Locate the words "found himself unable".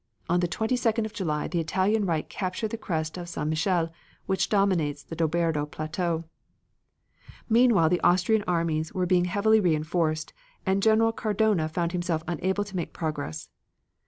11.69-12.63